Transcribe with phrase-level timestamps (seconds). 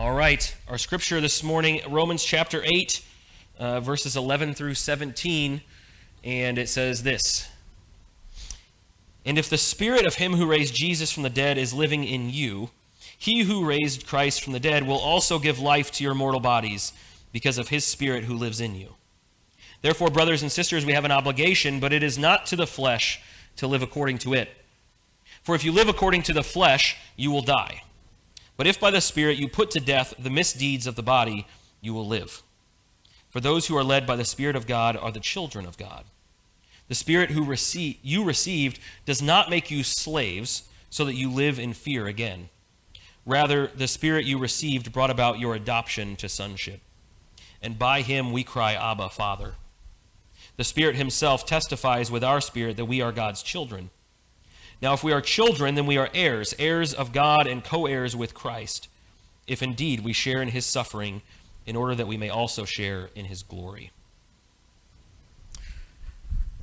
[0.00, 3.04] All right, our scripture this morning, Romans chapter 8,
[3.58, 5.60] uh, verses 11 through 17,
[6.24, 7.50] and it says this
[9.26, 12.30] And if the spirit of him who raised Jesus from the dead is living in
[12.30, 12.70] you,
[13.18, 16.94] he who raised Christ from the dead will also give life to your mortal bodies
[17.30, 18.94] because of his spirit who lives in you.
[19.82, 23.20] Therefore, brothers and sisters, we have an obligation, but it is not to the flesh
[23.56, 24.48] to live according to it.
[25.42, 27.82] For if you live according to the flesh, you will die.
[28.60, 31.46] But if by the Spirit you put to death the misdeeds of the body,
[31.80, 32.42] you will live.
[33.30, 36.04] For those who are led by the Spirit of God are the children of God.
[36.88, 41.58] The Spirit who receive, you received does not make you slaves so that you live
[41.58, 42.50] in fear again.
[43.24, 46.82] Rather, the Spirit you received brought about your adoption to sonship.
[47.62, 49.54] And by him we cry, Abba, Father.
[50.58, 53.88] The Spirit himself testifies with our spirit that we are God's children.
[54.82, 58.16] Now, if we are children, then we are heirs, heirs of God and co heirs
[58.16, 58.88] with Christ,
[59.46, 61.22] if indeed we share in his suffering,
[61.66, 63.90] in order that we may also share in his glory.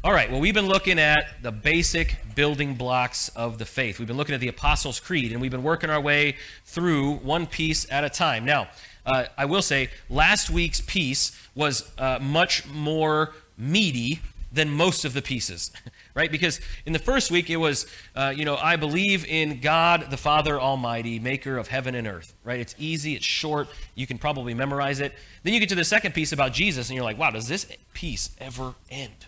[0.04, 4.00] All right, well, we've been looking at the basic building blocks of the faith.
[4.00, 7.46] We've been looking at the Apostles' Creed, and we've been working our way through one
[7.46, 8.46] piece at a time.
[8.46, 8.70] Now,
[9.06, 15.14] uh, I will say, last week's piece was uh, much more meaty than most of
[15.14, 15.72] the pieces.
[16.18, 16.32] right?
[16.32, 20.18] Because in the first week, it was, uh, you know, I believe in God the
[20.18, 22.60] Father Almighty, maker of heaven and earth, right?
[22.60, 25.14] It's easy, it's short, you can probably memorize it.
[25.44, 27.68] Then you get to the second piece about Jesus, and you're like, wow, does this
[27.94, 29.28] piece ever end?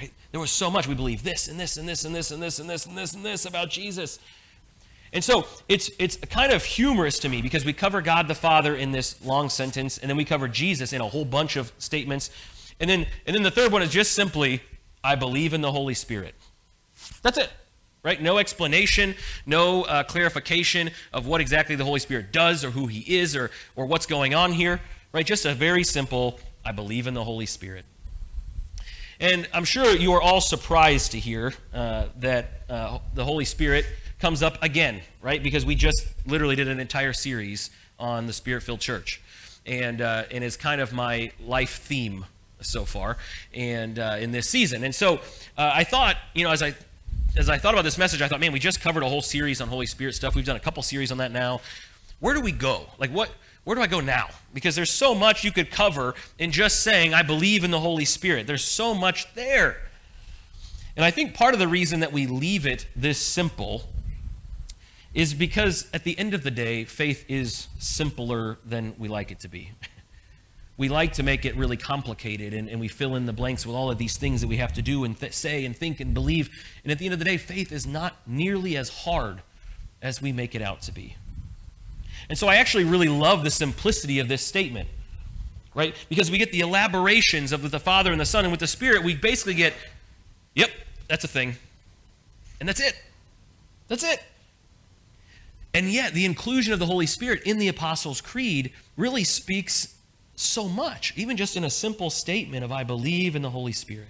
[0.00, 0.12] Right?
[0.30, 0.86] There was so much.
[0.86, 3.14] We believe this and this and this and this and this and this and this
[3.14, 4.20] and this about Jesus.
[5.12, 8.76] And so it's it's kind of humorous to me because we cover God the Father
[8.76, 12.30] in this long sentence, and then we cover Jesus in a whole bunch of statements.
[12.80, 14.62] And then and then the third one is just simply
[15.04, 16.34] I believe in the Holy Spirit.
[17.22, 17.50] That's it,
[18.02, 18.20] right?
[18.20, 19.14] No explanation,
[19.46, 23.50] no uh, clarification of what exactly the Holy Spirit does or who he is or,
[23.74, 24.80] or what's going on here,
[25.12, 25.26] right?
[25.26, 27.84] Just a very simple, I believe in the Holy Spirit.
[29.18, 33.86] And I'm sure you are all surprised to hear uh, that uh, the Holy Spirit
[34.18, 35.42] comes up again, right?
[35.42, 39.20] Because we just literally did an entire series on the Spirit filled church.
[39.64, 42.24] And, uh, and it's kind of my life theme
[42.62, 43.16] so far
[43.54, 44.84] and uh, in this season.
[44.84, 45.16] And so
[45.56, 46.74] uh, I thought, you know, as I
[47.34, 49.62] as I thought about this message, I thought, man, we just covered a whole series
[49.62, 50.34] on Holy Spirit stuff.
[50.34, 51.62] We've done a couple series on that now.
[52.20, 52.86] Where do we go?
[52.98, 53.30] Like what
[53.64, 54.28] where do I go now?
[54.52, 58.04] Because there's so much you could cover in just saying I believe in the Holy
[58.04, 58.46] Spirit.
[58.46, 59.76] There's so much there.
[60.96, 63.88] And I think part of the reason that we leave it this simple
[65.14, 69.40] is because at the end of the day, faith is simpler than we like it
[69.40, 69.70] to be.
[70.82, 73.76] we like to make it really complicated and, and we fill in the blanks with
[73.76, 76.12] all of these things that we have to do and th- say and think and
[76.12, 76.50] believe.
[76.82, 79.42] And at the end of the day, faith is not nearly as hard
[80.02, 81.14] as we make it out to be.
[82.28, 84.88] And so I actually really love the simplicity of this statement,
[85.72, 85.94] right?
[86.08, 89.04] Because we get the elaborations of the Father and the Son, and with the Spirit,
[89.04, 89.74] we basically get,
[90.56, 90.70] yep,
[91.06, 91.54] that's a thing.
[92.58, 93.00] And that's it.
[93.86, 94.20] That's it.
[95.74, 99.94] And yet, the inclusion of the Holy Spirit in the Apostles' Creed really speaks
[100.42, 104.08] so much, even just in a simple statement of I believe in the Holy Spirit.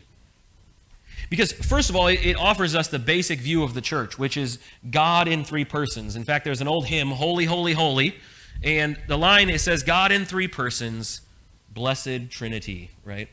[1.30, 4.58] Because, first of all, it offers us the basic view of the church, which is
[4.90, 6.16] God in three persons.
[6.16, 8.16] In fact, there's an old hymn, Holy, Holy, Holy,
[8.62, 11.22] and the line it says, God in three persons,
[11.70, 13.28] blessed Trinity, right?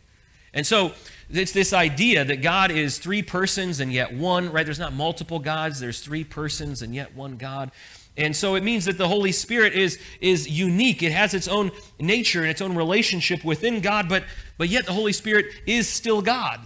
[0.54, 0.94] And so
[1.30, 4.66] it's this idea that God is three persons and yet one, right?
[4.66, 7.72] There's not multiple gods, there's three persons and yet one God.
[8.20, 11.02] And so it means that the Holy Spirit is, is unique.
[11.02, 11.72] It has its own
[12.02, 14.26] nature and its own relationship within God, but,
[14.58, 16.60] but yet the Holy Spirit is still God.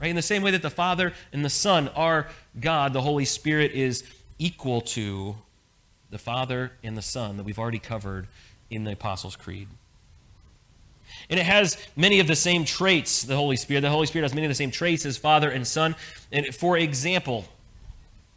[0.00, 0.10] Right?
[0.10, 2.28] In the same way that the Father and the Son are
[2.60, 4.04] God, the Holy Spirit is
[4.38, 5.34] equal to
[6.10, 8.28] the Father and the Son that we've already covered
[8.70, 9.66] in the Apostles' Creed.
[11.28, 13.80] And it has many of the same traits, the Holy Spirit.
[13.80, 15.96] The Holy Spirit has many of the same traits as Father and Son.
[16.30, 17.44] And for example,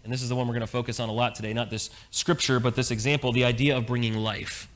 [0.03, 1.89] and this is the one we're going to focus on a lot today, not this
[2.09, 4.67] scripture, but this example, the idea of bringing life.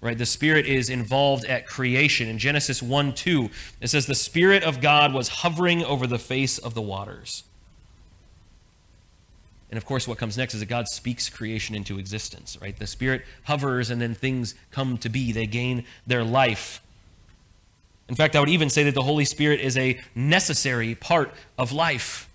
[0.00, 0.18] Right?
[0.18, 2.28] The Spirit is involved at creation.
[2.28, 3.48] In Genesis 1 2,
[3.80, 7.42] it says, The Spirit of God was hovering over the face of the waters.
[9.70, 12.78] And of course, what comes next is that God speaks creation into existence, right?
[12.78, 15.32] The Spirit hovers and then things come to be.
[15.32, 16.80] They gain their life.
[18.08, 21.72] In fact, I would even say that the Holy Spirit is a necessary part of
[21.72, 22.28] life.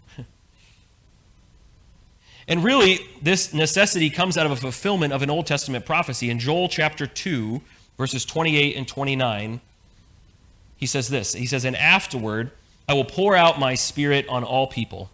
[2.50, 6.32] And really, this necessity comes out of a fulfillment of an Old Testament prophecy.
[6.32, 7.62] In Joel chapter 2,
[7.96, 9.62] verses 28 and 29,
[10.76, 12.50] he says this He says, And afterward,
[12.88, 15.12] I will pour out my spirit on all people.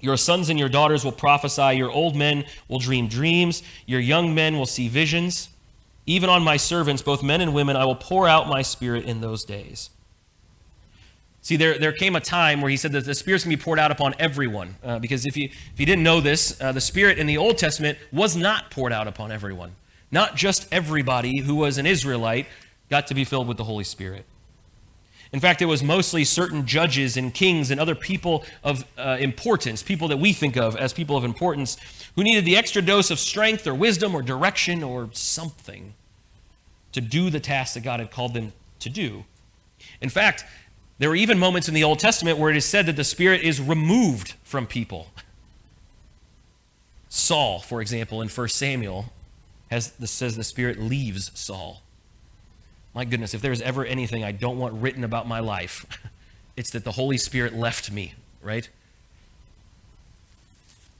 [0.00, 4.34] Your sons and your daughters will prophesy, your old men will dream dreams, your young
[4.34, 5.48] men will see visions.
[6.04, 9.20] even on my servants, both men and women, I will pour out my spirit in
[9.20, 9.90] those days.
[11.46, 13.62] See, there, there came a time where he said that the Spirit's going to be
[13.62, 14.74] poured out upon everyone.
[14.82, 17.56] Uh, because if you, if you didn't know this, uh, the Spirit in the Old
[17.56, 19.76] Testament was not poured out upon everyone.
[20.10, 22.46] Not just everybody who was an Israelite
[22.90, 24.24] got to be filled with the Holy Spirit.
[25.32, 29.84] In fact, it was mostly certain judges and kings and other people of uh, importance,
[29.84, 31.76] people that we think of as people of importance,
[32.16, 35.94] who needed the extra dose of strength or wisdom or direction or something
[36.90, 39.24] to do the task that God had called them to do.
[40.00, 40.44] In fact,
[40.98, 43.42] there were even moments in the Old Testament where it is said that the Spirit
[43.42, 45.08] is removed from people.
[47.08, 49.06] Saul, for example, in 1 Samuel,
[49.70, 51.82] has, says the Spirit leaves Saul.
[52.94, 55.84] My goodness, if there's ever anything I don't want written about my life,
[56.56, 58.68] it's that the Holy Spirit left me, right?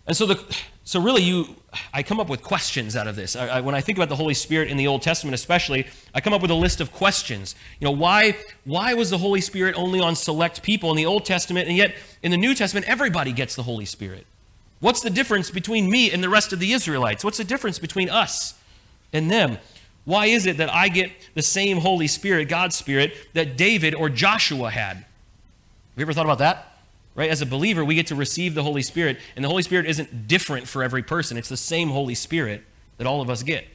[0.06, 1.56] And so, the, so really, you,
[1.92, 3.34] I come up with questions out of this.
[3.34, 5.84] I, I, when I think about the Holy Spirit in the Old Testament, especially,
[6.14, 7.56] I come up with a list of questions.
[7.80, 11.24] You know, why, why was the Holy Spirit only on select people in the Old
[11.24, 14.28] Testament, and yet in the New Testament, everybody gets the Holy Spirit?
[14.78, 17.24] What's the difference between me and the rest of the Israelites?
[17.24, 18.54] What's the difference between us
[19.12, 19.58] and them?
[20.04, 24.08] Why is it that I get the same Holy Spirit, God's Spirit, that David or
[24.08, 24.98] Joshua had?
[24.98, 25.04] Have
[25.96, 26.75] you ever thought about that?
[27.16, 27.30] Right?
[27.30, 30.28] As a believer, we get to receive the Holy Spirit, and the Holy Spirit isn't
[30.28, 31.36] different for every person.
[31.36, 32.62] It's the same Holy Spirit
[32.98, 33.66] that all of us get.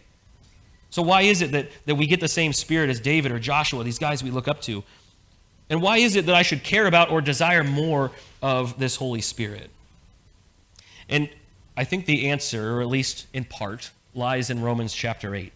[0.92, 3.84] So, why is it that, that we get the same Spirit as David or Joshua,
[3.84, 4.84] these guys we look up to?
[5.70, 8.12] And why is it that I should care about or desire more
[8.42, 9.70] of this Holy Spirit?
[11.10, 11.30] And
[11.76, 15.52] I think the answer, or at least in part, lies in Romans chapter 8.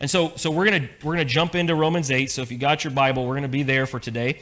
[0.00, 2.30] And so, so we're going to we're gonna jump into Romans 8.
[2.30, 4.40] So if you got your Bible, we're going to be there for today.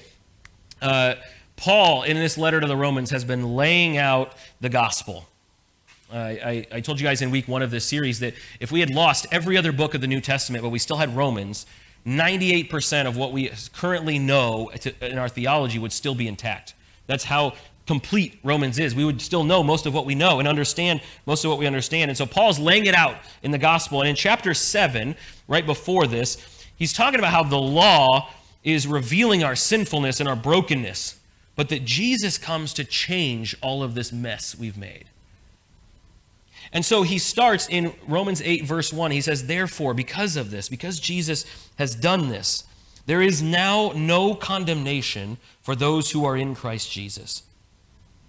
[0.81, 1.15] Uh,
[1.56, 5.26] Paul, in this letter to the Romans, has been laying out the gospel.
[6.12, 8.79] Uh, I, I, told you guys in week one of this series that if we
[8.79, 11.67] had lost every other book of the New Testament, but we still had Romans,
[12.06, 14.70] 98% of what we currently know
[15.00, 16.75] in our theology would still be intact.
[17.08, 17.55] That's how
[17.88, 18.94] complete Romans is.
[18.94, 21.67] We would still know most of what we know and understand most of what we
[21.67, 22.11] understand.
[22.11, 24.00] And so Paul's laying it out in the gospel.
[24.00, 25.17] And in chapter 7,
[25.49, 26.38] right before this,
[26.76, 28.31] he's talking about how the law
[28.62, 31.16] is revealing our sinfulness and our brokenness
[31.56, 35.06] but that Jesus comes to change all of this mess we've made.
[36.73, 39.11] And so he starts in Romans 8, verse 1.
[39.11, 41.47] He says, Therefore, because of this, because Jesus
[41.79, 42.64] has done this,
[43.06, 47.44] there is now no condemnation for those who are in Christ Jesus.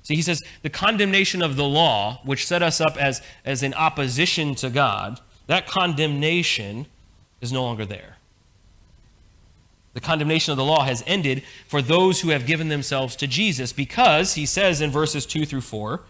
[0.04, 3.74] See, he says, the condemnation of the law, which set us up as, as in
[3.74, 6.86] opposition to God, that condemnation
[7.42, 8.17] is no longer there.
[9.98, 13.74] The condemnation of the law has ended for those who have given themselves to Jesus
[13.74, 16.02] because, he says in verses 2 through 4,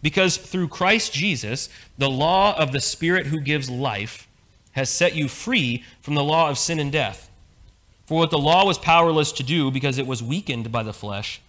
[0.00, 1.68] because through Christ Jesus,
[1.98, 4.28] the law of the Spirit who gives life
[4.74, 7.32] has set you free from the law of sin and death.
[8.06, 11.40] For what the law was powerless to do because it was weakened by the flesh,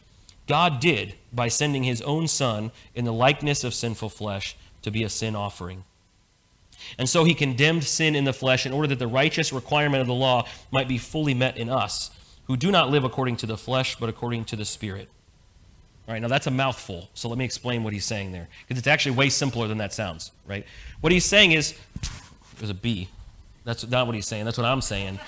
[0.48, 5.04] God did by sending his own Son in the likeness of sinful flesh to be
[5.04, 5.84] a sin offering.
[6.98, 10.08] And so he condemned sin in the flesh in order that the righteous requirement of
[10.08, 12.12] the law might be fully met in us,
[12.46, 15.10] who do not live according to the flesh, but according to the Spirit.
[16.08, 18.78] All right, now that's a mouthful, so let me explain what he's saying there, because
[18.78, 20.66] it's actually way simpler than that sounds, right?
[21.00, 21.76] What he's saying is,
[22.58, 23.08] there's a B.
[23.64, 25.20] That's not what he's saying, that's what I'm saying.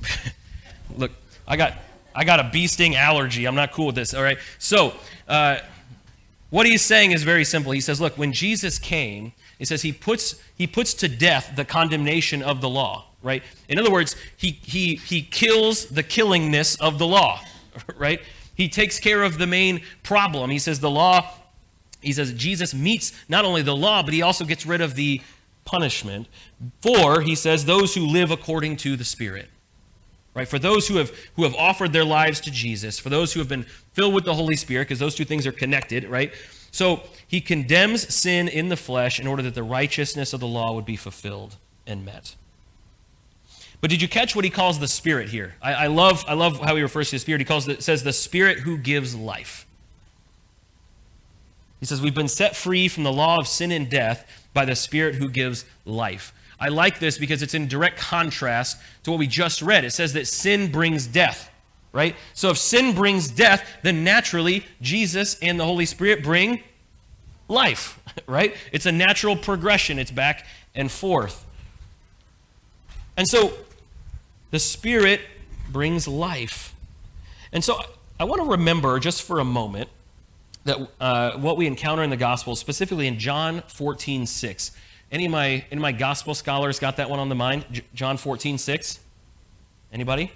[0.96, 1.10] Look,
[1.48, 1.74] I got,
[2.14, 3.44] I got a bee sting allergy.
[3.46, 4.38] I'm not cool with this, all right?
[4.58, 4.94] So,
[5.26, 5.58] uh,
[6.50, 7.72] what he's saying is very simple.
[7.72, 11.64] He says, look, when Jesus came, he says he puts, he puts to death the
[11.64, 13.42] condemnation of the law, right?
[13.68, 17.40] In other words, he, he, he kills the killingness of the law,
[17.96, 18.20] right?
[18.54, 20.50] He takes care of the main problem.
[20.50, 21.30] He says the law,
[22.00, 25.20] he says Jesus meets not only the law, but he also gets rid of the
[25.64, 26.28] punishment
[26.80, 29.50] for, he says, those who live according to the Spirit.
[30.38, 30.46] Right?
[30.46, 33.48] For those who have who have offered their lives to Jesus, for those who have
[33.48, 36.32] been filled with the Holy Spirit, because those two things are connected, right?
[36.70, 40.74] So he condemns sin in the flesh in order that the righteousness of the law
[40.74, 41.56] would be fulfilled
[41.88, 42.36] and met.
[43.80, 45.56] But did you catch what he calls the Spirit here?
[45.60, 47.40] I, I love, I love how he refers to the Spirit.
[47.40, 49.66] He calls it, says the Spirit who gives life.
[51.80, 54.76] He says, We've been set free from the law of sin and death by the
[54.76, 56.32] Spirit who gives life.
[56.60, 59.84] I like this because it's in direct contrast to what we just read.
[59.84, 61.50] It says that sin brings death,
[61.92, 62.16] right?
[62.34, 66.62] So if sin brings death, then naturally Jesus and the Holy Spirit bring
[67.48, 68.56] life, right?
[68.72, 71.44] It's a natural progression, it's back and forth.
[73.16, 73.52] And so
[74.50, 75.20] the Spirit
[75.70, 76.74] brings life.
[77.52, 77.80] And so
[78.18, 79.88] I want to remember just for a moment
[80.64, 84.70] that uh, what we encounter in the gospel, specifically in John 14, 6.
[85.10, 87.64] Any of my any of my gospel scholars got that one on the mind?
[87.72, 89.00] J- John 14, 6?
[89.92, 90.30] Anybody?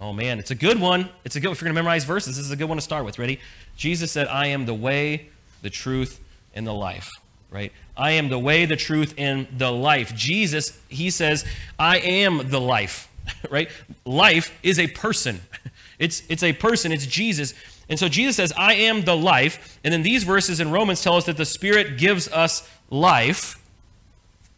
[0.00, 1.08] Oh man, it's a good one.
[1.24, 3.04] It's a good if you're gonna memorize verses, this is a good one to start
[3.04, 3.18] with.
[3.18, 3.40] Ready?
[3.76, 5.28] Jesus said, I am the way,
[5.62, 6.20] the truth,
[6.54, 7.10] and the life.
[7.50, 7.72] Right?
[7.96, 10.14] I am the way, the truth, and the life.
[10.14, 11.44] Jesus, he says,
[11.78, 13.08] I am the life.
[13.50, 13.68] Right?
[14.04, 15.40] Life is a person.
[15.98, 17.54] It's it's a person, it's Jesus.
[17.88, 19.78] And so Jesus says, I am the life.
[19.84, 23.62] And then these verses in Romans tell us that the Spirit gives us life.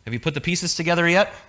[0.04, 1.32] Have you put the pieces together yet?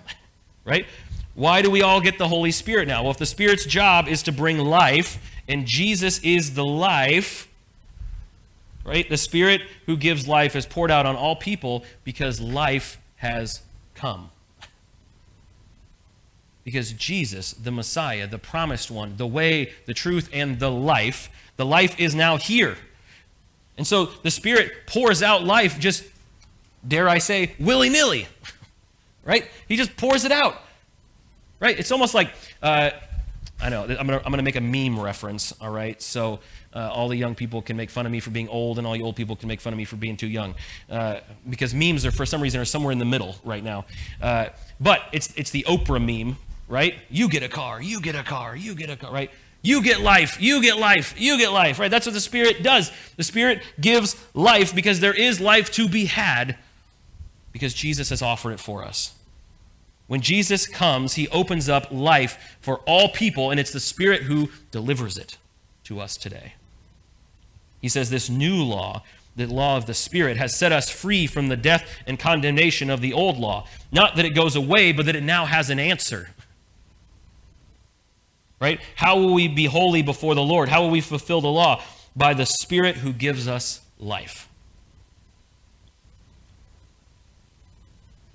[0.65, 0.85] Right?
[1.33, 3.01] Why do we all get the Holy Spirit now?
[3.01, 5.17] Well, if the Spirit's job is to bring life,
[5.47, 7.47] and Jesus is the life,
[8.83, 9.09] right?
[9.09, 13.61] The Spirit who gives life is poured out on all people because life has
[13.95, 14.29] come.
[16.65, 21.65] Because Jesus, the Messiah, the promised one, the way, the truth, and the life, the
[21.65, 22.77] life is now here.
[23.77, 26.05] And so the Spirit pours out life just,
[26.87, 28.27] dare I say, willy nilly.
[29.25, 29.45] Right?
[29.67, 30.55] He just pours it out.
[31.59, 31.77] Right?
[31.77, 32.31] It's almost like,
[32.63, 32.91] uh,
[33.61, 36.01] I know, I'm going to I'm gonna make a meme reference, all right?
[36.01, 36.39] So
[36.73, 38.95] uh, all the young people can make fun of me for being old, and all
[38.95, 40.55] you old people can make fun of me for being too young.
[40.89, 43.85] Uh, because memes are, for some reason, are somewhere in the middle right now.
[44.21, 44.47] Uh,
[44.79, 46.37] but it's, it's the Oprah meme,
[46.69, 46.95] right?
[47.09, 49.29] You get a car, you get a car, you get a car, right?
[49.61, 51.91] You get life, you get life, you get life, right?
[51.91, 52.91] That's what the Spirit does.
[53.17, 56.57] The Spirit gives life because there is life to be had
[57.51, 59.13] because Jesus has offered it for us.
[60.07, 64.49] When Jesus comes, he opens up life for all people, and it's the Spirit who
[64.71, 65.37] delivers it
[65.83, 66.53] to us today.
[67.81, 69.03] He says, This new law,
[69.35, 73.01] the law of the Spirit, has set us free from the death and condemnation of
[73.01, 73.67] the old law.
[73.91, 76.29] Not that it goes away, but that it now has an answer.
[78.59, 78.79] Right?
[78.95, 80.69] How will we be holy before the Lord?
[80.69, 81.81] How will we fulfill the law?
[82.15, 84.49] By the Spirit who gives us life.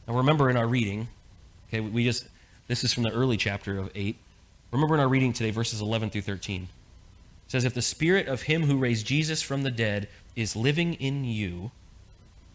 [0.09, 1.09] Now remember in our reading,
[1.69, 2.29] Okay, we just,
[2.69, 4.17] this is from the early chapter of 8.
[4.71, 6.63] Remember in our reading today, verses 11 through 13.
[6.63, 6.69] It
[7.51, 11.25] says, If the spirit of him who raised Jesus from the dead is living in
[11.25, 11.73] you,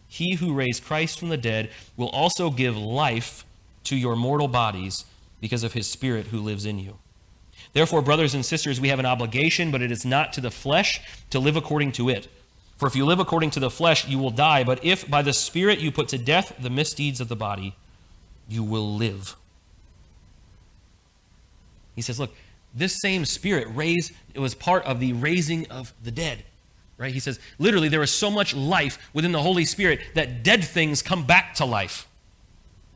[0.08, 3.44] he who raised Christ from the dead will also give life
[3.84, 5.04] to your mortal bodies
[5.40, 6.98] because of his spirit who lives in you.
[7.72, 11.00] Therefore, brothers and sisters, we have an obligation, but it is not to the flesh
[11.30, 12.28] to live according to it.
[12.76, 14.64] For if you live according to the flesh, you will die.
[14.64, 17.74] But if by the Spirit you put to death the misdeeds of the body,
[18.48, 19.36] you will live.
[21.94, 22.34] He says, look,
[22.74, 26.44] this same spirit raised, it was part of the raising of the dead.
[26.96, 27.12] Right?
[27.12, 31.02] He says, literally, there is so much life within the Holy Spirit that dead things
[31.02, 32.06] come back to life.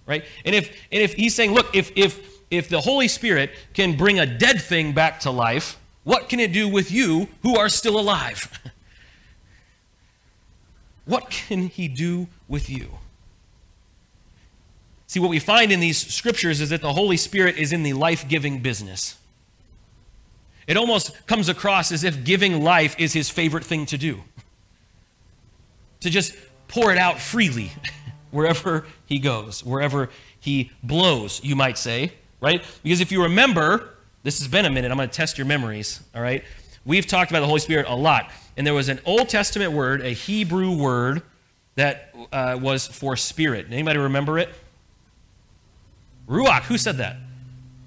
[0.06, 0.25] Right?
[0.44, 4.19] And if and if he's saying, look, if if if the Holy Spirit can bring
[4.19, 7.99] a dead thing back to life, what can it do with you who are still
[7.99, 8.61] alive?
[11.05, 12.99] what can he do with you?
[15.07, 17.93] See, what we find in these scriptures is that the Holy Spirit is in the
[17.93, 19.17] life giving business.
[20.67, 24.23] It almost comes across as if giving life is his favorite thing to do.
[26.01, 26.35] To just
[26.69, 27.73] pour it out freely
[28.31, 32.62] wherever he goes, wherever he blows, you might say, right?
[32.83, 33.91] Because if you remember,
[34.23, 36.45] this has been a minute, I'm going to test your memories, all right?
[36.85, 38.31] We've talked about the Holy Spirit a lot.
[38.57, 41.23] And there was an Old Testament word, a Hebrew word,
[41.76, 43.67] that uh, was for spirit.
[43.71, 44.49] Anybody remember it?
[46.29, 46.62] Ruach.
[46.62, 47.17] Who said that?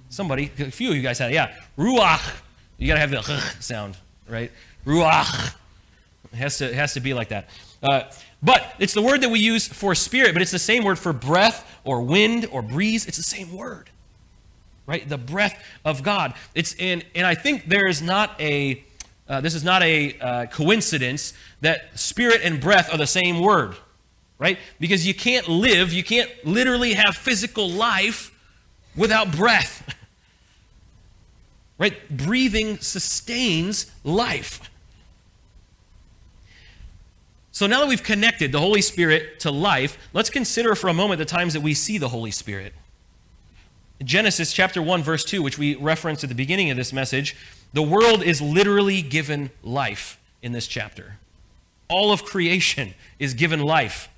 [0.09, 0.51] Somebody.
[0.59, 1.35] A few of you guys had it.
[1.35, 1.53] Yeah.
[1.77, 2.35] Ruach.
[2.77, 3.23] You got to have the
[3.61, 4.51] sound, right?
[4.85, 5.53] Ruach.
[6.33, 7.49] It has to, it has to be like that.
[7.81, 8.03] Uh,
[8.43, 11.13] but it's the word that we use for spirit, but it's the same word for
[11.13, 13.05] breath or wind or breeze.
[13.05, 13.89] It's the same word,
[14.87, 15.07] right?
[15.07, 16.33] The breath of God.
[16.55, 18.83] It's in, and I think there is not a,
[19.29, 23.75] uh, this is not a uh, coincidence that spirit and breath are the same word
[24.39, 24.57] right?
[24.79, 28.31] Because you can't live, you can't literally have physical life
[28.95, 29.95] without breath.
[31.77, 31.95] right?
[32.15, 34.69] Breathing sustains life.
[37.51, 41.17] So now that we've connected the Holy Spirit to life, let's consider for a moment
[41.17, 42.73] the times that we see the Holy Spirit.
[44.03, 47.35] Genesis chapter 1 verse 2, which we referenced at the beginning of this message,
[47.73, 51.17] the world is literally given life in this chapter.
[51.89, 54.09] All of creation is given life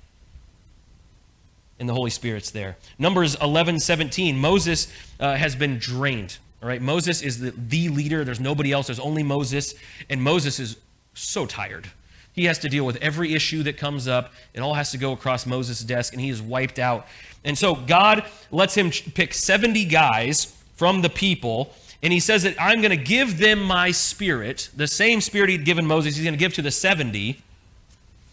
[1.80, 2.76] and the Holy Spirit's there.
[2.98, 6.36] Numbers 11, 17, Moses uh, has been drained.
[6.62, 8.22] All right, Moses is the, the leader.
[8.22, 8.88] There's nobody else.
[8.88, 9.74] There's only Moses.
[10.10, 10.76] And Moses is
[11.14, 11.90] so tired.
[12.32, 14.32] He has to deal with every issue that comes up.
[14.54, 17.06] It all has to go across Moses' desk, and he is wiped out.
[17.44, 22.54] And so God lets him pick 70 guys from the people, and he says that
[22.60, 26.34] I'm going to give them my spirit, the same spirit he'd given Moses, he's going
[26.34, 27.40] to give to the 70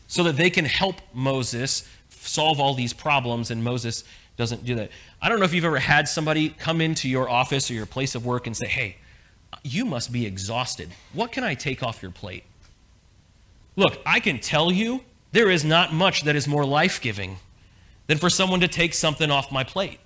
[0.07, 4.03] so that they can help Moses solve all these problems, and Moses
[4.37, 4.91] doesn't do that.
[5.21, 8.15] I don't know if you've ever had somebody come into your office or your place
[8.15, 8.97] of work and say, Hey,
[9.63, 10.89] you must be exhausted.
[11.13, 12.43] What can I take off your plate?
[13.77, 17.37] Look, I can tell you there is not much that is more life giving
[18.07, 19.99] than for someone to take something off my plate.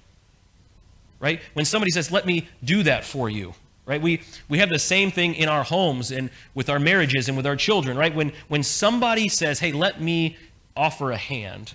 [1.20, 1.40] Right?
[1.54, 3.54] When somebody says, Let me do that for you,
[3.86, 4.02] right?
[4.02, 7.48] We, we have the same thing in our homes and with our marriages and with
[7.48, 8.14] our children, right?
[8.14, 10.38] When, when somebody says, Hey, let me
[10.76, 11.74] offer a hand,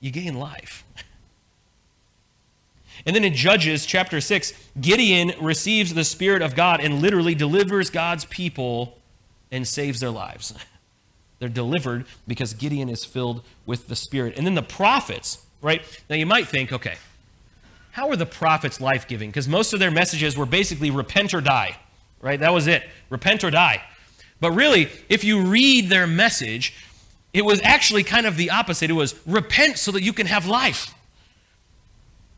[0.00, 0.84] you gain life.
[3.04, 7.90] And then in Judges chapter 6, Gideon receives the Spirit of God and literally delivers
[7.90, 8.96] God's people
[9.52, 10.52] and saves their lives.
[11.38, 14.36] They're delivered because Gideon is filled with the Spirit.
[14.36, 15.82] And then the prophets, right?
[16.08, 16.96] Now you might think, okay,
[17.92, 19.30] how are the prophets life giving?
[19.30, 21.76] Because most of their messages were basically repent or die,
[22.20, 22.40] right?
[22.40, 23.82] That was it repent or die.
[24.40, 26.74] But really, if you read their message,
[27.32, 28.90] it was actually kind of the opposite.
[28.90, 30.94] It was repent so that you can have life.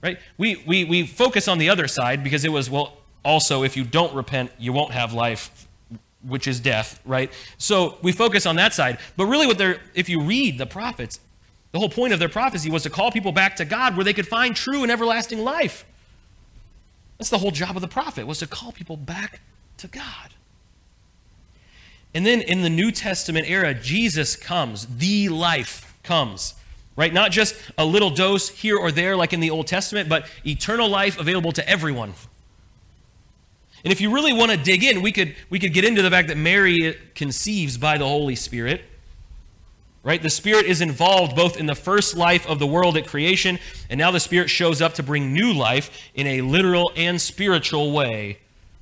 [0.03, 0.19] Right?
[0.37, 3.85] We, we, we focus on the other side because it was, well, also, if you
[3.85, 5.67] don't repent, you won't have life,
[6.27, 7.33] which is death, right?
[7.59, 8.99] So we focus on that side.
[9.17, 11.21] But really, what they're, if you read the prophets,
[11.73, 14.13] the whole point of their prophecy was to call people back to God where they
[14.13, 15.85] could find true and everlasting life.
[17.19, 19.41] That's the whole job of the prophet, was to call people back
[19.79, 20.31] to God.
[22.15, 26.55] And then in the New Testament era, Jesus comes, the life comes
[26.97, 27.13] right?
[27.13, 30.89] Not just a little dose here or there like in the Old Testament, but eternal
[30.89, 32.15] life available to everyone.
[33.85, 36.11] And if you really want to dig in, we could, we could get into the
[36.11, 38.83] fact that Mary conceives by the Holy Spirit.
[40.03, 40.23] Right?
[40.23, 43.99] The Spirit is involved both in the first life of the world at creation, and
[43.99, 48.39] now the Spirit shows up to bring new life in a literal and spiritual way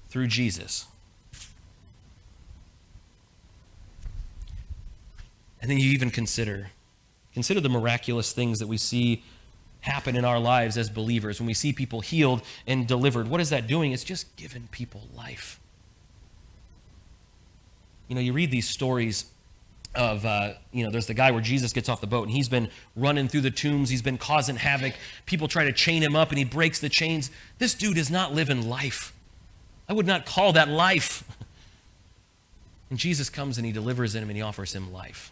[0.09, 0.87] through Jesus.
[5.61, 6.71] And then you even consider
[7.35, 9.23] Consider the miraculous things that we see
[9.83, 11.39] happen in our lives as believers.
[11.39, 13.93] When we see people healed and delivered, what is that doing?
[13.93, 15.61] It's just giving people life.
[18.09, 19.27] You know, you read these stories
[19.95, 22.49] of, uh, you know, there's the guy where Jesus gets off the boat and he's
[22.49, 24.95] been running through the tombs, he's been causing havoc.
[25.27, 27.31] People try to chain him up and he breaks the chains.
[27.59, 29.13] This dude is not living life.
[29.89, 31.25] I would not call that life.
[32.91, 35.32] And Jesus comes and he delivers him and he offers him life.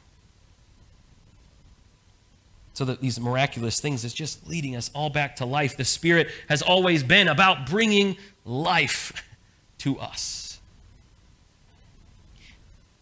[2.72, 5.76] So that these miraculous things is just leading us all back to life.
[5.76, 9.12] The Spirit has always been about bringing life
[9.78, 10.60] to us.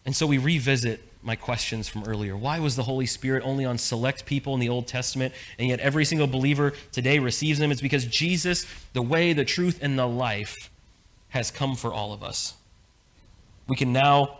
[0.05, 2.35] And so we revisit my questions from earlier.
[2.35, 5.79] Why was the Holy Spirit only on select people in the Old Testament, and yet
[5.79, 7.71] every single believer today receives them?
[7.71, 10.55] It's because Jesus, the way, the truth, and the life,
[11.29, 12.55] has come for all of us.
[13.67, 14.39] We can now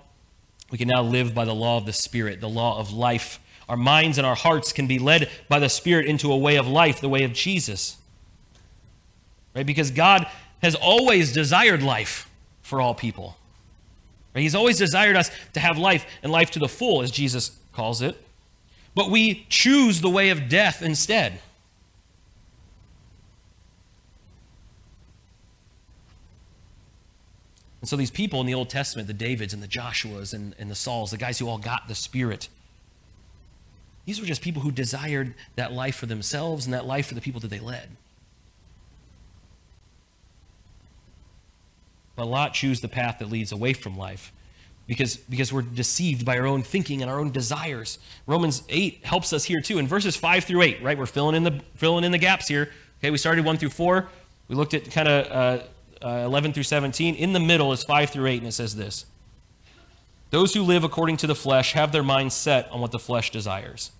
[0.71, 3.39] we can now live by the law of the Spirit, the law of life
[3.69, 6.67] our minds and our hearts can be led by the Spirit into a way of
[6.67, 7.97] life, the way of Jesus.
[9.55, 9.65] Right?
[9.65, 10.27] Because God
[10.63, 12.29] has always desired life
[12.63, 13.37] for all people.
[14.33, 14.41] Right?
[14.41, 18.01] He's always desired us to have life and life to the full, as Jesus calls
[18.01, 18.19] it.
[18.95, 21.39] But we choose the way of death instead.
[27.81, 30.71] And so these people in the Old Testament, the Davids and the Joshuas and, and
[30.71, 32.49] the Sauls, the guys who all got the Spirit,
[34.09, 37.21] these were just people who desired that life for themselves and that life for the
[37.21, 37.89] people that they led.
[42.15, 44.33] But a lot choose the path that leads away from life
[44.87, 47.99] because, because we're deceived by our own thinking and our own desires.
[48.25, 49.77] Romans 8 helps us here too.
[49.77, 50.97] In verses 5 through 8, right?
[50.97, 52.71] We're filling in the, filling in the gaps here.
[53.01, 54.09] Okay, we started 1 through 4.
[54.47, 55.61] We looked at kind of
[56.01, 57.13] uh, uh, 11 through 17.
[57.13, 59.05] In the middle is 5 through 8, and it says this
[60.31, 63.29] Those who live according to the flesh have their minds set on what the flesh
[63.29, 63.91] desires.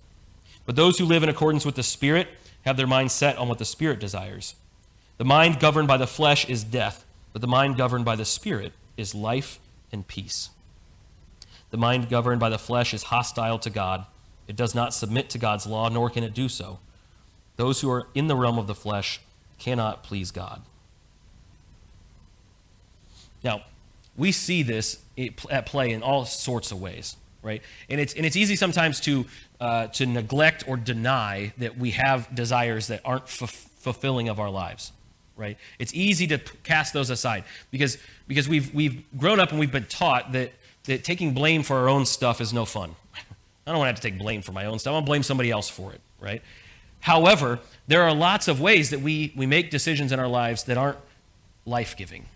[0.70, 2.28] But those who live in accordance with the Spirit
[2.64, 4.54] have their mind set on what the Spirit desires.
[5.18, 8.72] The mind governed by the flesh is death, but the mind governed by the Spirit
[8.96, 9.58] is life
[9.90, 10.50] and peace.
[11.72, 14.06] The mind governed by the flesh is hostile to God.
[14.46, 16.78] It does not submit to God's law, nor can it do so.
[17.56, 19.20] Those who are in the realm of the flesh
[19.58, 20.62] cannot please God.
[23.42, 23.62] Now,
[24.16, 25.00] we see this
[25.50, 27.60] at play in all sorts of ways, right?
[27.88, 29.26] And it's, and it's easy sometimes to
[29.60, 34.50] uh, to neglect or deny that we have desires that aren't f- fulfilling of our
[34.50, 34.92] lives
[35.36, 35.56] right?
[35.78, 37.96] It's easy to cast those aside because
[38.28, 40.52] because we've we've grown up and we've been taught that
[40.84, 42.94] that taking blame for our own stuff is no fun.
[43.66, 44.90] I don't want to have to take blame for my own stuff.
[44.90, 46.42] I want to blame somebody else for it right?
[47.00, 50.76] However there are lots of ways that we we make decisions in our lives that
[50.76, 50.98] aren't
[51.64, 52.26] life-giving.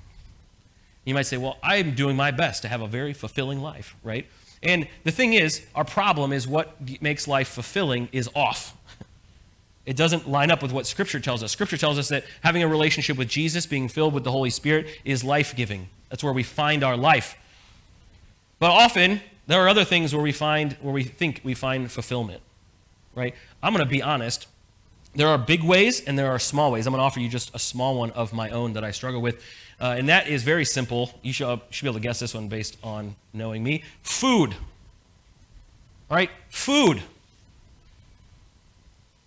[1.04, 4.26] You might say well i'm doing my best to have a very fulfilling life right
[4.64, 8.76] And the thing is, our problem is what makes life fulfilling is off.
[9.86, 11.52] It doesn't line up with what Scripture tells us.
[11.52, 14.86] Scripture tells us that having a relationship with Jesus, being filled with the Holy Spirit,
[15.04, 15.88] is life giving.
[16.08, 17.36] That's where we find our life.
[18.58, 22.40] But often, there are other things where we find, where we think we find fulfillment,
[23.14, 23.34] right?
[23.62, 24.46] I'm going to be honest.
[25.14, 26.86] There are big ways and there are small ways.
[26.86, 29.20] I'm going to offer you just a small one of my own that I struggle
[29.20, 29.44] with.
[29.84, 31.10] Uh, and that is very simple.
[31.20, 33.82] You should, uh, should be able to guess this one based on knowing me.
[34.02, 34.54] Food.
[36.10, 36.30] All right?
[36.48, 37.02] Food.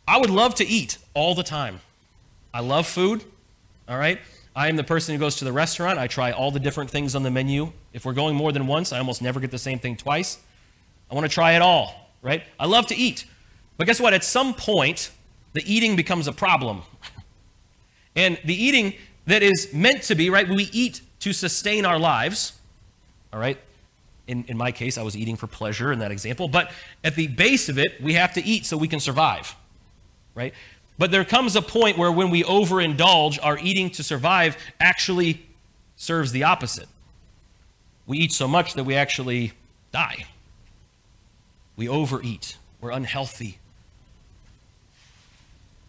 [0.08, 1.80] I would love to eat all the time.
[2.56, 3.24] I love food.
[3.88, 4.20] All right?
[4.56, 6.00] I am the person who goes to the restaurant.
[6.00, 7.72] I try all the different things on the menu.
[7.94, 10.40] If we're going more than once, I almost never get the same thing twice.
[11.12, 12.42] I want to try it all, right?
[12.60, 13.26] I love to eat.
[13.78, 14.16] But guess what?
[14.16, 15.12] At some point,
[15.54, 16.82] the eating becomes a problem.
[18.18, 18.96] And the eating
[19.28, 20.48] that is meant to be, right?
[20.48, 22.54] We eat to sustain our lives,
[23.32, 23.58] all right?
[24.28, 26.48] In, in my case, I was eating for pleasure in that example.
[26.48, 26.72] But
[27.04, 29.56] at the base of it, we have to eat so we can survive,
[30.34, 30.54] right?
[30.98, 35.46] But there comes a point where when we overindulge, our eating to survive actually
[35.96, 36.88] serves the opposite.
[38.06, 39.54] We eat so much that we actually
[39.92, 40.26] die.
[41.76, 42.58] We overeat.
[42.82, 43.60] We're unhealthy.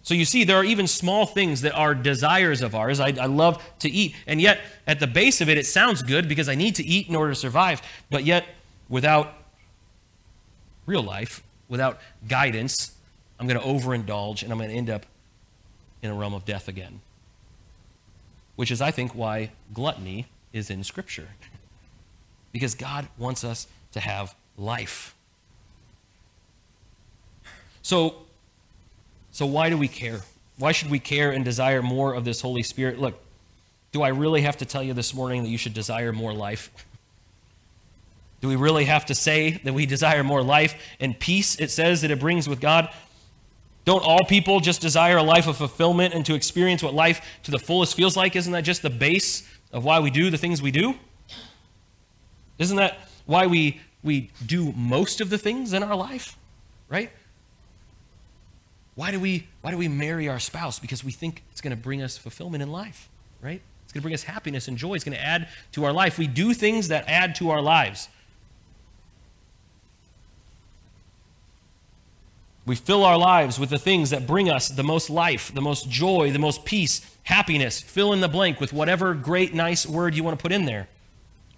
[0.03, 2.99] So you see, there are even small things that are desires of ours.
[3.01, 4.15] I, I, love to eat.
[4.27, 7.09] And yet, at the base of it, it sounds good because I need to eat
[7.09, 7.83] in order to survive.
[8.09, 8.47] But yet,
[8.89, 9.35] without
[10.87, 12.93] real life, without guidance,
[13.39, 15.05] I'm going to overindulge and I'm going to end up
[16.03, 17.01] in a realm of death again.
[18.57, 21.29] Which is, I think, why gluttony is in Scripture.
[22.53, 25.15] because God wants us to have life.
[27.83, 28.17] So,
[29.39, 30.23] so, why do we care?
[30.57, 32.99] Why should we care and desire more of this Holy Spirit?
[32.99, 33.23] Look,
[33.93, 36.73] do I really have to tell you this morning that you should desire more life?
[38.41, 41.55] Do we really have to say that we desire more life and peace?
[41.61, 42.93] It says that it brings with God.
[43.85, 47.53] Don't all people just desire a life of fulfillment and to experience what life to
[47.53, 48.35] the fullest feels like?
[48.35, 50.97] Isn't that just the base of why we do the things we do?
[52.59, 56.37] Isn't that why we, we do most of the things in our life?
[56.89, 57.13] Right?
[58.99, 60.81] Why do we why do we marry our spouse?
[60.81, 63.09] Because we think it's going to bring us fulfillment in life,
[63.41, 63.63] right?
[63.85, 64.95] It's going to bring us happiness and joy.
[64.95, 66.19] It's going to add to our life.
[66.19, 68.09] We do things that add to our lives.
[72.67, 75.89] We fill our lives with the things that bring us the most life, the most
[75.89, 77.81] joy, the most peace, happiness.
[77.81, 80.89] Fill in the blank with whatever great, nice word you want to put in there.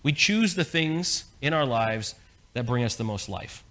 [0.03, 2.17] We choose the things in our lives
[2.53, 3.65] that bring us the most life.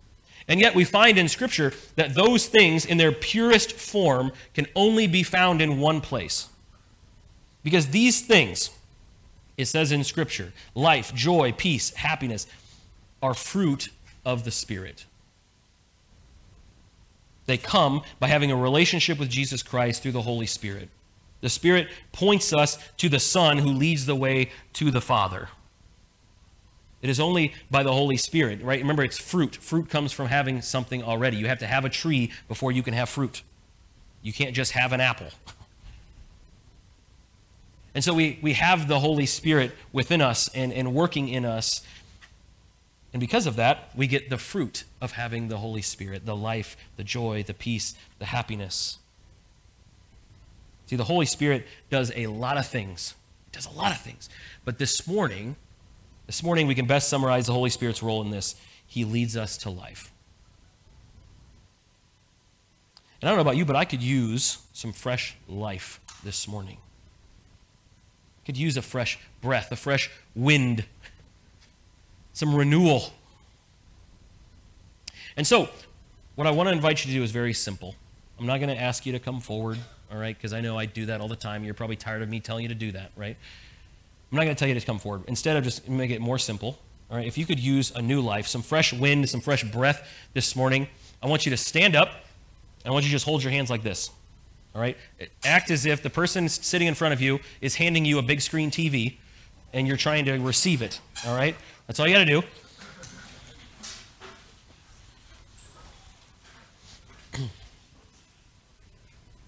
[0.49, 5.05] And yet we find in Scripture that those things, in their purest form, can only
[5.05, 6.47] be found in one place.
[7.63, 8.71] Because these things,
[9.57, 12.47] it says in Scripture, life, joy, peace, happiness,
[13.21, 13.89] are fruit
[14.25, 15.05] of the Spirit.
[17.45, 20.89] They come by having a relationship with Jesus Christ through the Holy Spirit.
[21.41, 25.49] The Spirit points us to the Son who leads the way to the Father.
[27.01, 28.79] It is only by the Holy Spirit, right?
[28.79, 29.55] Remember, it's fruit.
[29.55, 31.38] Fruit comes from having something already.
[31.38, 33.41] You have to have a tree before you can have fruit.
[34.21, 35.29] You can't just have an apple.
[37.95, 41.81] And so we, we have the Holy Spirit within us and, and working in us.
[43.13, 46.77] And because of that, we get the fruit of having the Holy Spirit the life,
[46.97, 48.99] the joy, the peace, the happiness.
[50.85, 53.15] See, the Holy Spirit does a lot of things.
[53.47, 54.29] It does a lot of things.
[54.65, 55.55] But this morning,
[56.29, 58.53] this morning, we can best summarize the Holy Spirit's role in this.
[58.85, 60.11] He leads us to life.
[63.19, 66.77] And I don't know about you, but I could use some fresh life this morning.
[68.43, 70.85] I could use a fresh breath, a fresh wind,
[72.33, 73.11] some renewal.
[75.35, 75.67] And so,
[76.35, 77.95] what I want to invite you to do is very simple.
[78.37, 79.79] I'm not going to ask you to come forward,
[80.11, 81.63] all right, because I know I do that all the time.
[81.63, 83.35] You're probably tired of me telling you to do that, right?
[84.31, 85.23] I'm not going to tell you to come forward.
[85.27, 86.77] Instead of just make it more simple,
[87.09, 90.07] all right, if you could use a new life, some fresh wind, some fresh breath
[90.33, 90.87] this morning,
[91.23, 92.11] I want you to stand up.
[92.85, 94.11] I want you to just hold your hands like this.
[94.75, 94.95] All right?
[95.43, 98.41] Act as if the person sitting in front of you is handing you a big
[98.41, 99.17] screen TV
[99.73, 101.01] and you're trying to receive it.
[101.25, 101.55] All right?
[101.87, 102.43] That's all you got to do.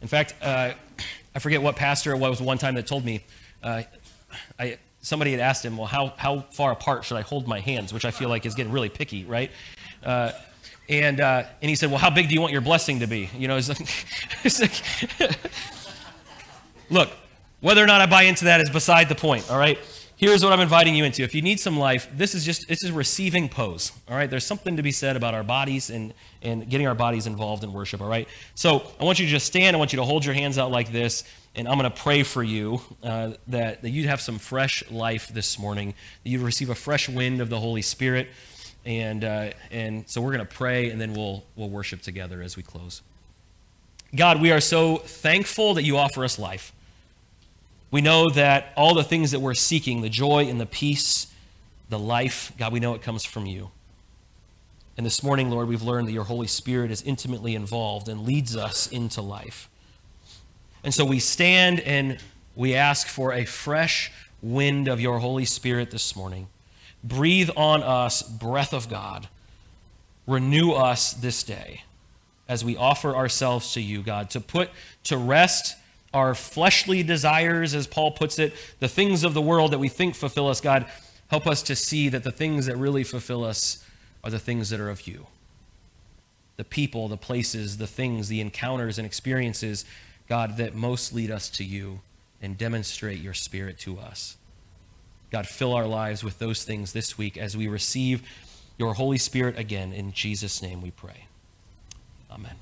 [0.02, 0.72] In fact, uh,
[1.36, 3.24] I forget what pastor it was one time that told me.
[3.62, 3.84] Uh,
[4.60, 7.94] I, somebody had asked him, well, how, how far apart should I hold my hands?
[7.94, 9.52] Which I feel like is getting really picky, right?
[10.04, 10.32] Uh,
[10.90, 13.30] and, uh, and he said, well, how big do you want your blessing to be?
[13.38, 13.82] You know, it's like,
[14.44, 15.38] it's like
[16.90, 17.10] look,
[17.62, 19.78] whether or not I buy into that is beside the point, all right?
[20.22, 21.24] here's what I'm inviting you into.
[21.24, 23.92] If you need some life, this is just this is receiving pose.
[24.08, 27.28] All right, there's something to be said about our bodies and and getting our bodies
[27.28, 28.00] involved in worship.
[28.00, 29.76] All right, so I want you to just stand.
[29.76, 31.24] I want you to hold your hands out like this,
[31.56, 35.28] and I'm going to pray for you uh, that that you'd have some fresh life
[35.30, 35.94] this morning.
[36.24, 38.30] That you'd receive a fresh wind of the Holy Spirit,
[38.86, 42.56] and uh, and so we're going to pray, and then we'll we'll worship together as
[42.56, 43.02] we close.
[44.16, 46.74] God, we are so thankful that you offer us life.
[47.92, 51.28] We know that all the things that we're seeking, the joy and the peace,
[51.90, 53.72] the life, God, we know it comes from you.
[54.98, 58.56] And this morning, Lord, we've learned that your Holy Spirit is intimately involved and leads
[58.56, 59.70] us into life.
[60.84, 62.18] And so we stand and
[62.56, 66.48] we ask for a fresh wind of your Holy Spirit this morning.
[67.04, 69.28] Breathe on us, breath of God.
[70.28, 71.84] Renew us this day
[72.48, 74.70] as we offer ourselves to you, God, to put
[75.06, 75.76] to rest
[76.14, 80.16] our fleshly desires, as Paul puts it, the things of the world that we think
[80.16, 80.86] fulfill us, God,
[81.30, 83.86] help us to see that the things that really fulfill us
[84.24, 85.28] are the things that are of you.
[86.58, 89.86] The people, the places, the things, the encounters and experiences,
[90.32, 92.00] God, that most lead us to you
[92.42, 94.38] and demonstrate your spirit to us.
[95.30, 98.24] God, fill our lives with those things this week as we receive
[98.78, 99.92] your Holy Spirit again.
[99.92, 101.26] In Jesus' name we pray.
[102.32, 102.56] Amen.